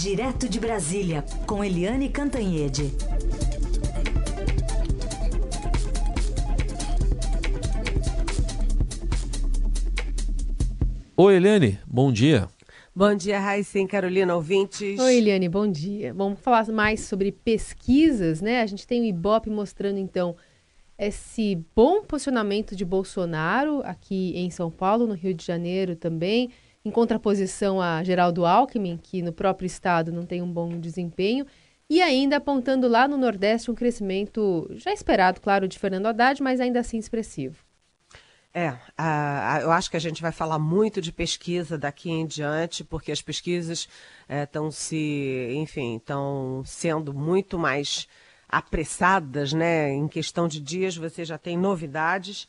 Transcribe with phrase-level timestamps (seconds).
[0.00, 2.92] Direto de Brasília, com Eliane Cantanhede.
[11.16, 12.46] Oi, Eliane, bom dia.
[12.94, 15.00] Bom dia, Raíssa Carolina, ouvintes.
[15.00, 16.14] Oi, Eliane, bom dia.
[16.14, 18.62] Vamos falar mais sobre pesquisas, né?
[18.62, 20.36] A gente tem o Ibope mostrando, então,
[20.96, 26.50] esse bom posicionamento de Bolsonaro aqui em São Paulo, no Rio de Janeiro também,
[26.88, 31.46] em contraposição a Geraldo Alckmin, que no próprio estado não tem um bom desempenho,
[31.88, 36.60] e ainda apontando lá no Nordeste um crescimento já esperado, claro, de Fernando Haddad, mas
[36.60, 37.62] ainda assim expressivo.
[38.52, 38.74] É,
[39.62, 43.22] eu acho que a gente vai falar muito de pesquisa daqui em diante, porque as
[43.22, 43.86] pesquisas
[44.28, 48.08] estão é, se, enfim, estão sendo muito mais
[48.48, 49.90] apressadas, né?
[49.90, 52.48] Em questão de dias você já tem novidades.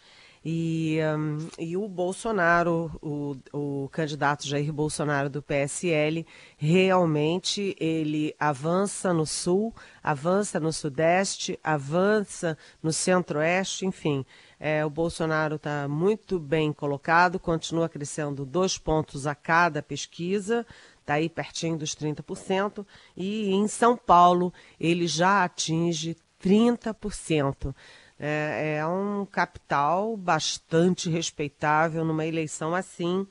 [0.52, 6.26] E, um, e o Bolsonaro, o, o candidato Jair Bolsonaro do PSL,
[6.58, 14.26] realmente ele avança no sul, avança no sudeste, avança no centro-oeste, enfim.
[14.60, 20.66] É, o Bolsonaro está muito bem colocado, continua crescendo dois pontos a cada pesquisa,
[21.00, 22.84] está aí pertinho dos 30%,
[23.16, 27.76] e em São Paulo ele já atinge 30%.
[28.20, 33.26] É, é um capital bastante respeitável numa eleição assim.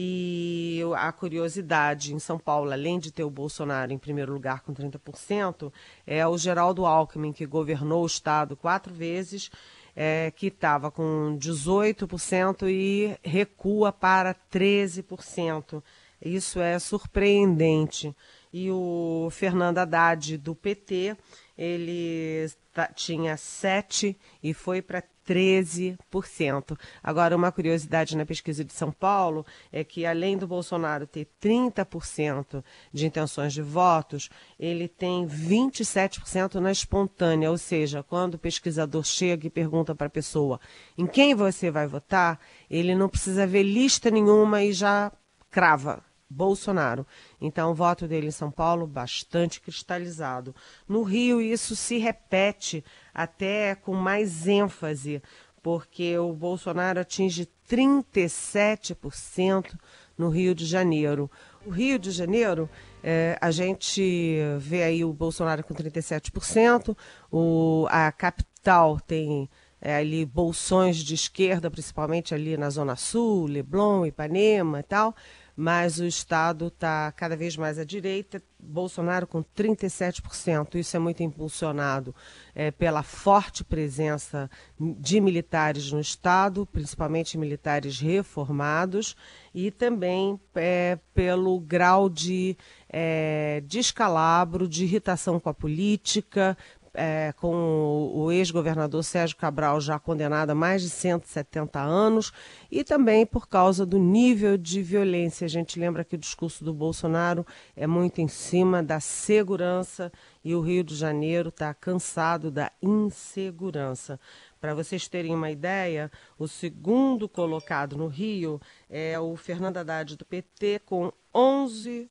[0.00, 4.72] E a curiosidade em São Paulo, além de ter o Bolsonaro em primeiro lugar com
[4.72, 5.72] 30%,
[6.06, 9.50] é o Geraldo Alckmin, que governou o Estado quatro vezes,
[9.96, 15.82] é, que estava com 18% e recua para 13%.
[16.24, 18.14] Isso é surpreendente.
[18.52, 21.16] E o Fernando Haddad, do PT,
[21.58, 22.48] ele
[22.94, 26.78] tinha 7% e foi para 13%.
[27.02, 32.64] Agora, uma curiosidade na pesquisa de São Paulo é que, além do Bolsonaro ter 30%
[32.92, 39.48] de intenções de votos, ele tem 27% na espontânea, ou seja, quando o pesquisador chega
[39.48, 40.60] e pergunta para a pessoa
[40.96, 42.40] em quem você vai votar,
[42.70, 45.12] ele não precisa ver lista nenhuma e já
[45.50, 47.06] crava Bolsonaro.
[47.40, 50.54] Então, o voto dele em São Paulo bastante cristalizado.
[50.86, 52.84] No Rio, isso se repete
[53.14, 55.22] até com mais ênfase,
[55.62, 59.74] porque o Bolsonaro atinge 37%
[60.16, 61.28] no Rio de Janeiro.
[61.64, 62.68] O Rio de Janeiro,
[63.02, 66.96] é, a gente vê aí o Bolsonaro com 37%,
[67.30, 69.48] o, a capital tem
[69.80, 75.14] é, ali bolsões de esquerda, principalmente ali na Zona Sul, Leblon, Ipanema e tal
[75.60, 80.76] mas o Estado está cada vez mais à direita, Bolsonaro com 37%.
[80.76, 82.14] Isso é muito impulsionado
[82.54, 84.48] é, pela forte presença
[84.78, 89.16] de militares no Estado, principalmente militares reformados,
[89.52, 92.56] e também é, pelo grau de
[92.88, 96.56] é, descalabro, de irritação com a política,
[96.98, 102.32] é, com o ex-governador Sérgio Cabral já condenado a mais de 170 anos
[102.68, 105.44] e também por causa do nível de violência.
[105.44, 110.10] A gente lembra que o discurso do Bolsonaro é muito em cima da segurança
[110.44, 114.18] e o Rio de Janeiro está cansado da insegurança.
[114.60, 118.60] Para vocês terem uma ideia, o segundo colocado no Rio
[118.90, 122.10] é o Fernando Haddad do PT com 11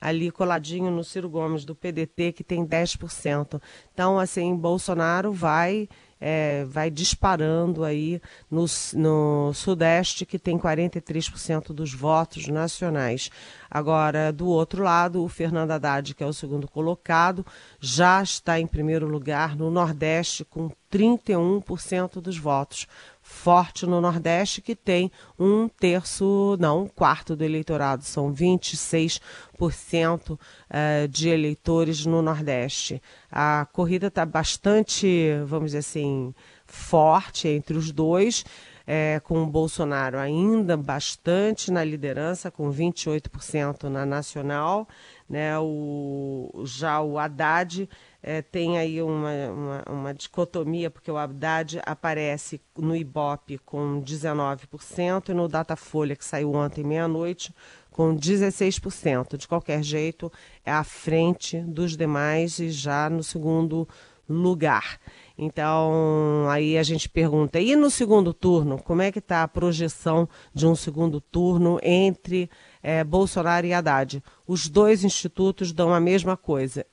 [0.00, 3.60] ali coladinho no Ciro Gomes do PDT, que tem 10%.
[3.92, 5.88] Então, assim, Bolsonaro vai
[6.26, 8.18] é, vai disparando aí
[8.50, 8.64] no,
[8.94, 13.30] no Sudeste, que tem 43% dos votos nacionais.
[13.70, 17.44] Agora, do outro lado, o Fernando Haddad, que é o segundo colocado,
[17.78, 22.86] já está em primeiro lugar no Nordeste, com 31% dos votos
[23.24, 30.38] forte no Nordeste, que tem um terço, não, um quarto do eleitorado, são 26%
[30.68, 33.02] eh, de eleitores no Nordeste.
[33.32, 36.34] A corrida está bastante, vamos dizer assim,
[36.66, 38.44] forte entre os dois.
[38.86, 44.86] É, com o Bolsonaro ainda bastante na liderança, com 28% na nacional.
[45.26, 45.58] Né?
[45.58, 47.88] O, já o Haddad
[48.26, 55.28] é, tem aí uma, uma, uma, dicotomia, porque o Haddad aparece no Ibope com 19%
[55.28, 57.54] e no Datafolha, que saiu ontem meia-noite,
[57.90, 59.36] com 16%.
[59.36, 60.32] De qualquer jeito,
[60.64, 63.86] é à frente dos demais e já no segundo
[64.26, 64.98] lugar.
[65.36, 70.26] Então, aí a gente pergunta, e no segundo turno, como é que está a projeção
[70.54, 72.48] de um segundo turno entre
[72.82, 74.22] é, Bolsonaro e Haddad?
[74.46, 76.86] Os dois institutos dão a mesma coisa,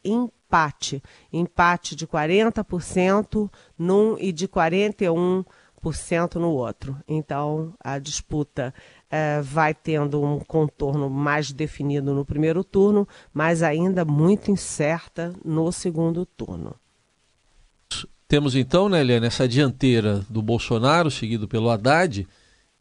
[0.52, 1.02] empate.
[1.32, 5.46] Empate de 40% num e de 41%
[6.36, 6.98] no outro.
[7.08, 8.74] Então, a disputa
[9.10, 15.72] é, vai tendo um contorno mais definido no primeiro turno, mas ainda muito incerta no
[15.72, 16.76] segundo turno.
[18.28, 22.28] Temos então, né, Eliane, essa dianteira do Bolsonaro, seguido pelo Haddad,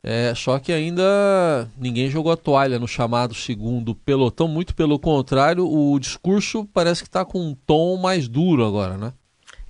[0.02, 5.68] é, só que ainda ninguém jogou a toalha no chamado segundo pelotão, muito pelo contrário,
[5.68, 9.12] o discurso parece que está com um tom mais duro agora, né?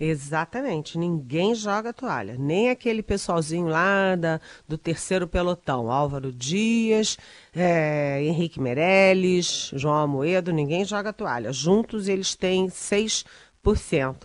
[0.02, 7.18] Exatamente, ninguém joga toalha, nem aquele pessoalzinho lá da, do terceiro pelotão, Álvaro Dias,
[7.54, 11.52] é, Henrique Meirelles, João Amoedo, ninguém joga toalha.
[11.52, 13.26] Juntos eles têm 6%,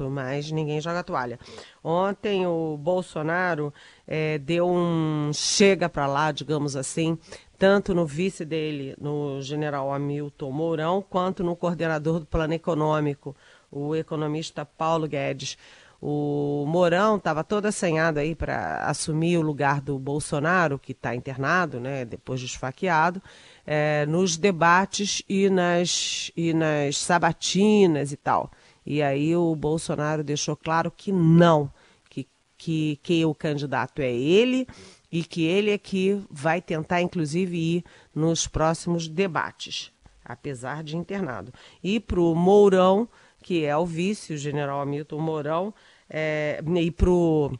[0.09, 1.39] mas ninguém joga toalha.
[1.83, 3.73] Ontem o Bolsonaro
[4.07, 7.17] é, deu um chega para lá, digamos assim,
[7.57, 13.35] tanto no vice dele, no general Hamilton Mourão, quanto no coordenador do Plano Econômico,
[13.71, 15.57] o economista Paulo Guedes.
[16.01, 21.79] O Mourão estava todo assanhado aí para assumir o lugar do Bolsonaro, que está internado,
[21.79, 23.21] né, depois de esfaqueado,
[23.65, 28.51] é, nos debates e nas, e nas sabatinas e tal.
[28.85, 31.71] E aí o Bolsonaro deixou claro que não,
[32.09, 32.27] que,
[32.57, 34.67] que, que o candidato é ele
[35.11, 37.83] e que ele é que vai tentar, inclusive, ir
[38.13, 39.91] nos próximos debates,
[40.23, 41.51] apesar de internado.
[41.83, 43.07] E para o Mourão
[43.45, 45.71] que é o vice, o general Hamilton Mourão,
[46.09, 47.51] é, e para o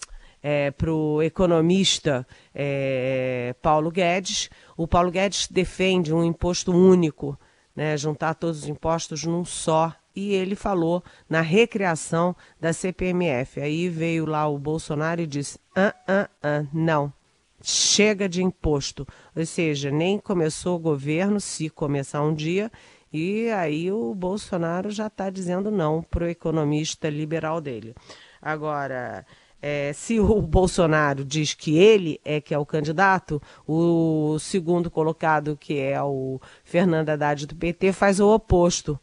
[0.48, 4.48] é, pro economista é, Paulo Guedes.
[4.78, 7.36] O Paulo Guedes defende um imposto único,
[7.76, 9.92] né, juntar todos os impostos num só.
[10.16, 13.60] E ele falou na recriação da CPMF.
[13.60, 17.12] Aí veio lá o Bolsonaro e disse: ah, ah, ah, não,
[17.60, 19.08] chega de imposto.
[19.36, 22.72] Ou seja, nem começou o governo, se começar um dia,
[23.12, 27.96] e aí o Bolsonaro já está dizendo não para o economista liberal dele.
[28.40, 29.26] Agora,
[29.62, 35.58] é, se o Bolsonaro diz que ele é que é o candidato, o segundo colocado,
[35.58, 39.00] que é o Fernando Haddad do PT, faz o oposto.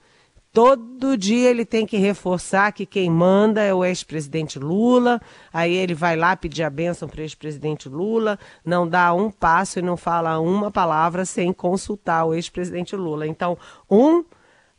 [0.53, 5.19] Todo dia ele tem que reforçar que quem manda é o ex-presidente Lula.
[5.51, 9.79] Aí ele vai lá pedir a bênção para o ex-presidente Lula, não dá um passo
[9.79, 13.27] e não fala uma palavra sem consultar o ex-presidente Lula.
[13.27, 13.57] Então,
[13.91, 14.23] um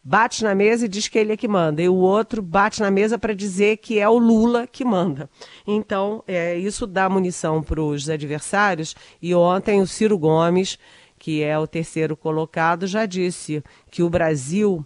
[0.03, 2.91] bate na mesa e diz que ele é que manda, e o outro bate na
[2.91, 5.29] mesa para dizer que é o Lula que manda.
[5.65, 8.95] Então, é, isso dá munição para os adversários.
[9.21, 10.77] E ontem o Ciro Gomes,
[11.17, 14.85] que é o terceiro colocado, já disse que o Brasil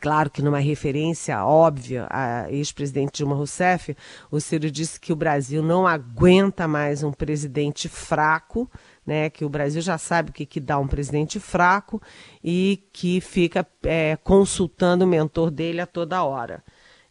[0.00, 3.96] Claro que numa referência óbvia a ex-presidente Dilma Rousseff,
[4.28, 8.68] o Ciro disse que o Brasil não aguenta mais um presidente fraco,
[9.06, 12.00] né, que o Brasil já sabe o que, que dá um presidente fraco
[12.42, 16.62] e que fica é, consultando o mentor dele a toda hora.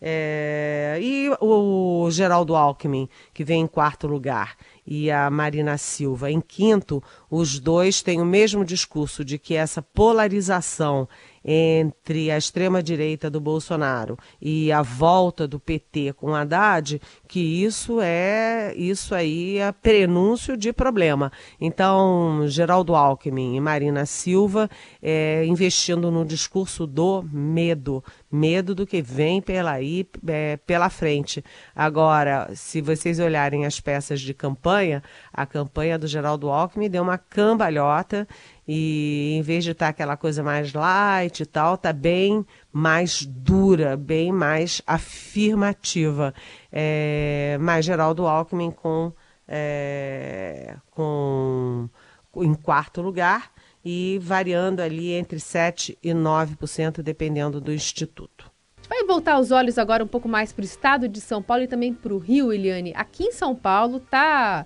[0.06, 6.42] É, e o Geraldo Alckmin, que vem em quarto lugar, e a Marina Silva em
[6.42, 7.02] quinto,
[7.32, 11.08] os dois têm o mesmo discurso de que essa polarização
[11.44, 18.74] entre a extrema-direita do Bolsonaro e a volta do PT com Haddad, que isso é
[18.76, 21.32] isso aí é prenúncio de problema.
[21.60, 24.70] Então, Geraldo Alckmin e Marina Silva
[25.02, 31.44] é, investindo no discurso do medo, medo do que vem pela, aí, é, pela frente.
[31.76, 35.04] Agora, se vocês olharem as peças de campanha,
[35.34, 38.28] a campanha do Geraldo Alckmin deu uma cambalhota
[38.68, 43.26] e em vez de estar tá aquela coisa mais light e tal, tá bem mais
[43.26, 46.34] dura, bem mais afirmativa.
[46.72, 49.12] É, mas Geraldo Alckmin com,
[49.48, 51.90] é, com
[52.38, 53.52] em quarto lugar
[53.84, 58.52] e variando ali entre 7 e 9%, dependendo do instituto.
[58.88, 61.68] Vai voltar os olhos agora um pouco mais para o estado de São Paulo e
[61.68, 62.94] também para o Rio, Eliane.
[62.96, 64.66] Aqui em São Paulo tá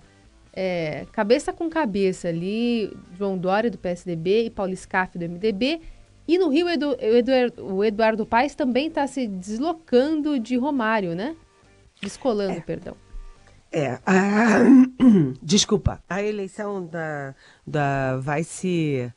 [0.59, 5.81] é, cabeça com cabeça ali, João Dória do PSDB e Paulo Scaff do MDB.
[6.27, 11.35] E no Rio, Edu, Edu, o Eduardo Paes também está se deslocando de Romário, né?
[12.01, 12.61] Descolando, é.
[12.61, 12.97] perdão.
[13.71, 14.63] É, a...
[15.43, 16.01] desculpa.
[16.09, 17.35] A eleição da,
[17.65, 19.13] da vai se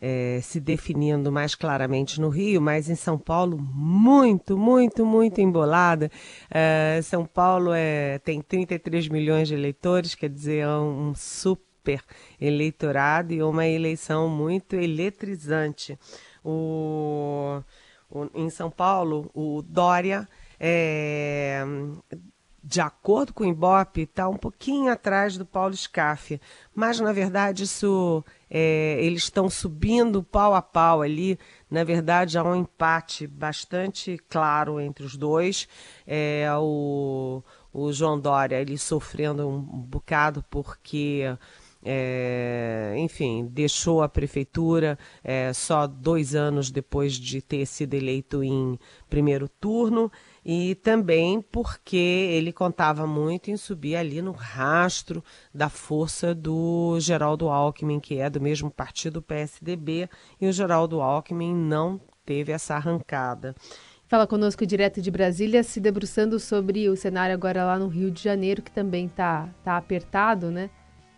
[0.00, 6.10] é, se definindo mais claramente no Rio, mas em São Paulo, muito, muito, muito embolada.
[6.50, 12.02] É, São Paulo é, tem 33 milhões de eleitores, quer dizer, é um super
[12.40, 15.98] eleitorado e uma eleição muito eletrizante.
[16.42, 17.62] O,
[18.10, 20.26] o em São Paulo, o Dória
[20.58, 21.62] é,
[22.62, 26.40] de acordo com o Ibope, está um pouquinho atrás do Paulo Scaff.
[26.74, 31.38] Mas, na verdade, isso é, eles estão subindo pau a pau ali.
[31.70, 35.68] Na verdade, há um empate bastante claro entre os dois.
[36.04, 37.42] É, o,
[37.72, 41.24] o João Dória ele sofrendo um bocado porque
[41.82, 48.78] é, enfim, deixou a prefeitura é, só dois anos depois de ter sido eleito em
[49.08, 50.12] primeiro turno
[50.44, 57.48] e também porque ele contava muito em subir ali no rastro da força do Geraldo
[57.48, 60.08] Alckmin, que é do mesmo partido PSDB,
[60.40, 63.54] e o Geraldo Alckmin não teve essa arrancada.
[64.06, 68.20] Fala conosco direto de Brasília, se debruçando sobre o cenário agora lá no Rio de
[68.20, 70.68] Janeiro, que também está tá apertado, né?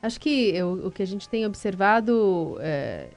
[0.03, 3.09] Acho que eu, o que a gente tem observado é,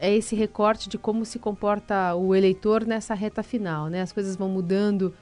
[0.00, 4.00] é, esse recorte de como se comporta o eleitor nessa reta final, né?
[4.00, 5.14] As coisas vão mudando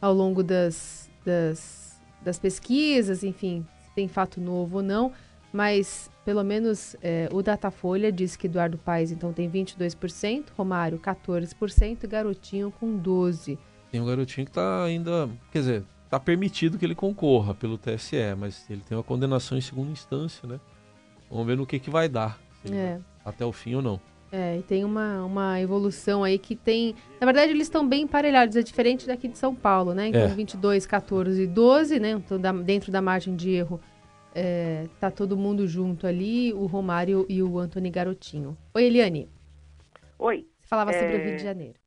[0.00, 5.12] ao longo das, das, das pesquisas, enfim, se tem fato novo ou não,
[5.52, 12.02] mas pelo menos é, o Datafolha diz que Eduardo Paes então tem 22%, Romário 14%
[12.02, 13.56] e Garotinho com 12%.
[13.92, 18.34] Tem um garotinho que está ainda, quer dizer, está permitido que ele concorra pelo TSE,
[18.38, 20.60] mas ele tem uma condenação em segunda instância, né?
[21.28, 22.38] Vamos ver no que, que vai dar.
[22.70, 23.00] É.
[23.24, 24.00] Até o fim ou não.
[24.30, 26.94] É, e tem uma, uma evolução aí que tem.
[27.20, 30.08] Na verdade, eles estão bem emparelhados, é diferente daqui de São Paulo, né?
[30.08, 30.28] Então, é.
[30.28, 32.10] 22, 14 e 12, né?
[32.10, 33.80] Então, da, dentro da margem de erro,
[34.34, 38.56] é, tá todo mundo junto ali, o Romário e o Antônio Garotinho.
[38.74, 39.28] Oi, Eliane.
[40.18, 40.46] Oi.
[40.60, 41.78] Você falava sobre o Rio de é, Janeiro.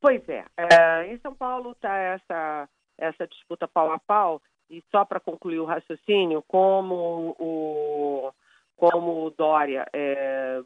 [0.00, 0.44] Pois é.
[0.56, 5.60] é em São Paulo está essa essa disputa pau a pau, e só para concluir
[5.60, 8.32] o raciocínio, como o,
[8.76, 10.60] como o Dória é,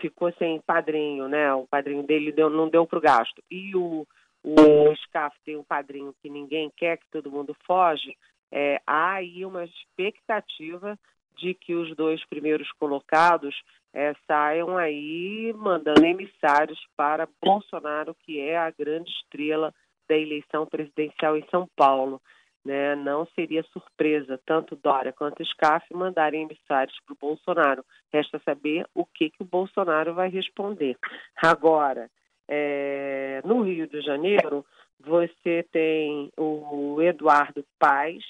[0.00, 1.52] ficou sem padrinho, né?
[1.54, 3.42] O padrinho dele deu, não deu para o gasto.
[3.50, 4.06] E o,
[4.44, 8.16] o SCAF tem um padrinho que ninguém quer, que todo mundo foge,
[8.52, 10.98] é, há aí uma expectativa
[11.36, 13.54] de que os dois primeiros colocados
[13.92, 19.74] é, saiam aí mandando emissários para Bolsonaro, que é a grande estrela
[20.08, 22.20] da eleição presidencial em São Paulo.
[22.64, 22.96] Né?
[22.96, 27.84] Não seria surpresa tanto Dória quanto Scaff mandarem emissários para o Bolsonaro.
[28.12, 30.96] Resta saber o que, que o Bolsonaro vai responder.
[31.36, 32.10] Agora,
[32.48, 34.64] é, no Rio de Janeiro,
[34.98, 38.24] você tem o Eduardo Paes,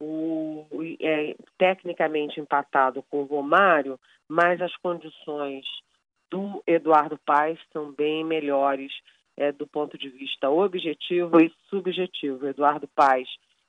[0.00, 0.66] o,
[1.00, 3.98] é, tecnicamente empatado com o Romário,
[4.28, 5.64] mas as condições
[6.30, 8.92] do Eduardo Paes são bem melhores
[9.38, 12.48] é, do ponto de vista objetivo e subjetivo.
[12.48, 13.28] Eduardo Paes,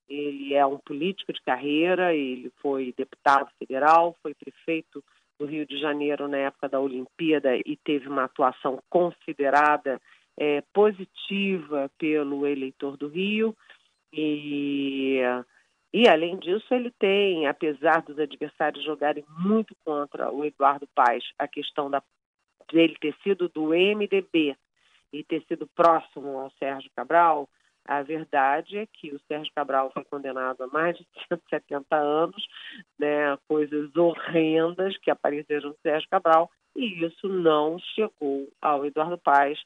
[0.09, 5.03] ele é um político de carreira, ele foi deputado federal, foi prefeito
[5.39, 10.01] do Rio de Janeiro na época da Olimpíada e teve uma atuação considerada
[10.35, 13.55] é, positiva pelo eleitor do Rio.
[14.11, 15.19] E,
[15.93, 21.47] e, além disso, ele tem, apesar dos adversários jogarem muito contra o Eduardo Paes, a
[21.47, 22.01] questão da,
[22.73, 24.57] dele ter sido do MDB,
[25.11, 27.49] e ter sido próximo ao Sérgio Cabral,
[27.85, 32.47] a verdade é que o Sérgio Cabral foi condenado a mais de 170 anos,
[32.99, 39.59] né, coisas horrendas que apareceram no Sérgio Cabral, e isso não chegou ao Eduardo Paes,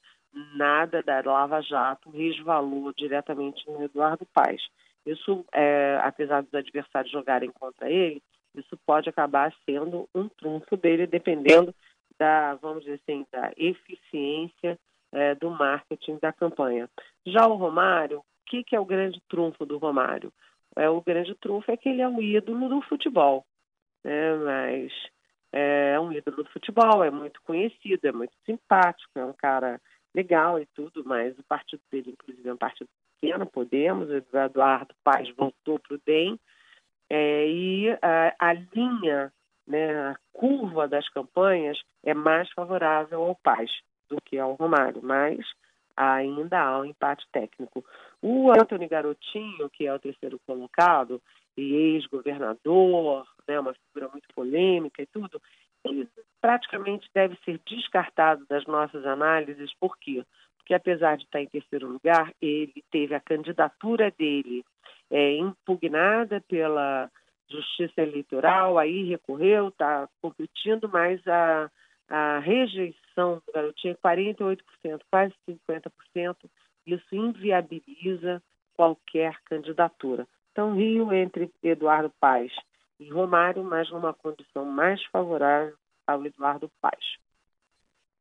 [0.55, 4.61] nada da Lava Jato resvalou diretamente no Eduardo Paes.
[5.05, 8.23] Isso, é, apesar dos adversários jogarem contra ele,
[8.55, 11.75] isso pode acabar sendo um trunfo dele, dependendo
[12.17, 14.79] da, vamos dizer assim, da eficiência
[15.13, 16.89] é, do marketing da campanha.
[17.25, 20.33] Já o Romário, o que, que é o grande trunfo do Romário?
[20.75, 23.45] É, o grande trunfo é que ele é um ídolo do futebol,
[24.03, 24.35] né?
[24.35, 24.91] mas
[25.51, 29.79] é um ídolo do futebol, é muito conhecido, é muito simpático, é um cara
[30.15, 32.89] legal e tudo, mas o partido dele, inclusive, é um partido
[33.21, 36.39] pequeno, Podemos, o Eduardo Paz voltou para o DEM,
[37.09, 39.31] é, e a, a linha,
[39.67, 43.69] né, a curva das campanhas é mais favorável ao Paz
[44.13, 45.39] do que ao Romário, mas
[45.95, 47.83] ainda há um empate técnico.
[48.21, 51.21] O Antônio Garotinho, que é o terceiro colocado,
[51.57, 55.41] e ex-governador, né, uma figura muito polêmica e tudo,
[55.85, 56.07] ele
[56.41, 60.23] praticamente deve ser descartado das nossas análises, por quê?
[60.57, 64.63] Porque apesar de estar em terceiro lugar, ele teve a candidatura dele
[65.11, 67.11] é, impugnada pela
[67.49, 71.69] Justiça Eleitoral, aí recorreu, está competindo, mas a,
[72.09, 74.57] a rejeição do garotinho é 48%,
[75.09, 76.35] quase 50%.
[76.85, 78.41] Isso inviabiliza
[78.75, 80.27] qualquer candidatura.
[80.51, 82.51] Então, Rio entre Eduardo Paes
[82.99, 87.17] e Romário, mas numa condição mais favorável ao Eduardo Paes.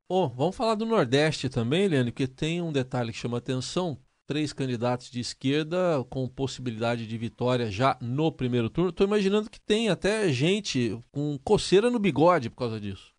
[0.08, 3.98] Bom, vamos falar do Nordeste também, Leandro, porque tem um detalhe que chama atenção.
[4.26, 8.90] Três candidatos de esquerda com possibilidade de vitória já no primeiro turno.
[8.90, 13.11] Estou imaginando que tem até gente com coceira no bigode por causa disso.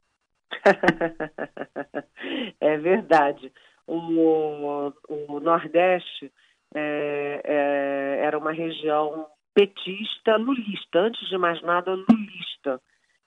[2.60, 3.52] é verdade.
[3.86, 6.32] O, o Nordeste
[6.74, 12.82] é, é, era uma região petista, lulista, antes de mais nada, lulista.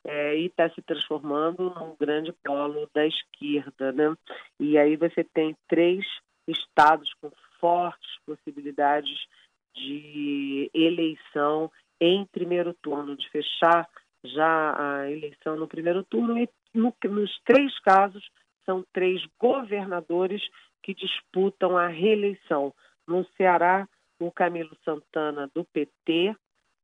[0.05, 3.93] é, e está se transformando num grande polo da esquerda.
[3.93, 4.17] Né?
[4.61, 6.05] E aí você tem três
[6.47, 7.31] estados com
[7.61, 9.19] fortes possibilidades
[9.75, 13.89] de eleição em primeiro turno, de fechar
[14.25, 16.39] já a eleição no primeiro turno.
[16.39, 18.29] E no, nos três casos,
[18.65, 20.43] são três governadores
[20.83, 22.73] que disputam a reeleição.
[23.07, 26.35] No Ceará, o Camilo Santana, do PT,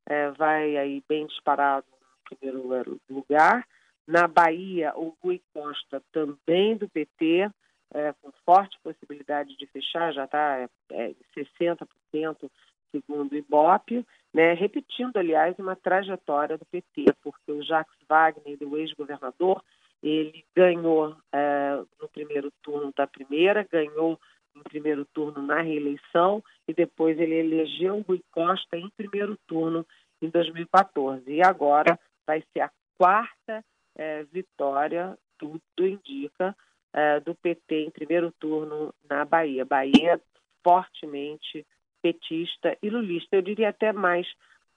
[0.07, 3.67] é, vai aí bem disparado no primeiro lugar.
[4.07, 7.51] Na Bahia, o Rui Costa, também do PT,
[7.95, 12.51] é, com forte possibilidade de fechar, já está é, é, 60%
[12.93, 18.77] segundo o Ibope, né, repetindo, aliás, uma trajetória do PT, porque o Jacques Wagner, o
[18.77, 19.63] ex-governador,
[20.03, 24.19] ele ganhou é, no primeiro turno da primeira, ganhou
[24.55, 29.87] no primeiro turno na reeleição e depois ele elegeu Rui Costa em primeiro turno
[30.21, 31.23] em 2014.
[31.31, 33.65] E agora vai ser a quarta
[33.97, 36.57] é, vitória, tudo indica,
[36.93, 39.65] é, do PT em primeiro turno na Bahia.
[39.65, 40.21] Bahia
[40.63, 41.67] fortemente
[42.01, 43.37] petista e lulista.
[43.37, 44.27] Eu diria até mais,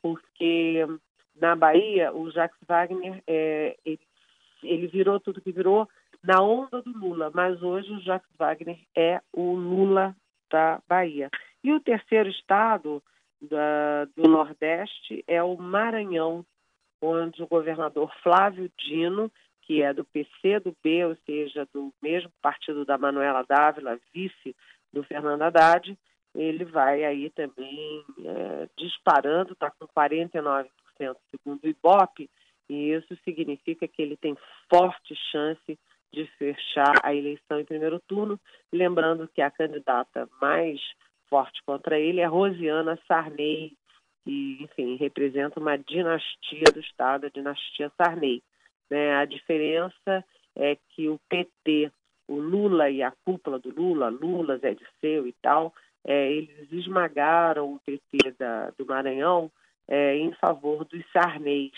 [0.01, 0.85] porque
[1.35, 3.99] na Bahia o Jacques Wagner é, ele,
[4.63, 5.87] ele virou tudo que virou
[6.23, 10.15] na onda do Lula, mas hoje o Jacques Wagner é o Lula
[10.49, 11.29] da Bahia.
[11.63, 13.01] E o terceiro estado
[13.41, 16.45] da, do Nordeste é o Maranhão,
[17.01, 19.31] onde o governador Flávio Dino,
[19.61, 24.55] que é do PC do B, ou seja, do mesmo partido da Manuela Dávila, vice
[24.91, 25.97] do Fernando Haddad,
[26.33, 30.67] ele vai aí também é, disparando, está com 49%
[31.31, 32.29] segundo o Ibope,
[32.69, 34.35] e isso significa que ele tem
[34.69, 35.79] forte chance
[36.11, 38.39] de fechar a eleição em primeiro turno,
[38.71, 40.79] lembrando que a candidata mais
[41.27, 43.73] forte contra ele é Rosiana Sarney,
[44.23, 48.41] que, enfim, representa uma dinastia do Estado, a dinastia Sarney.
[48.89, 49.15] Né?
[49.15, 50.23] A diferença
[50.55, 51.91] é que o PT,
[52.27, 55.73] o Lula e a cúpula do Lula, Lula, Zé Disseu e tal,
[56.05, 59.51] é, eles esmagaram o PT da, do Maranhão
[59.87, 61.73] é, em favor dos Sarneys.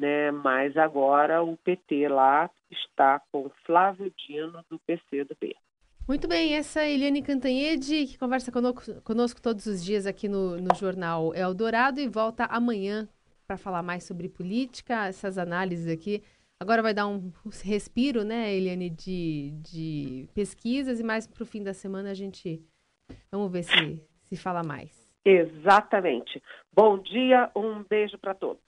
[0.00, 0.30] Né?
[0.30, 5.54] Mas agora o PT lá está com Flávio Dino do PC do B.
[6.08, 10.56] Muito bem, essa é Eliane Cantanhede, que conversa conosco, conosco todos os dias aqui no,
[10.56, 13.08] no Jornal Eldorado e volta amanhã
[13.46, 16.22] para falar mais sobre política, essas análises aqui.
[16.58, 17.32] Agora vai dar um
[17.62, 22.60] respiro, né, Eliane, de, de pesquisas e mais para o fim da semana a gente
[23.30, 25.10] vamos ver se se fala mais.
[25.24, 26.42] Exatamente.
[26.72, 28.62] Bom dia, um beijo para todos.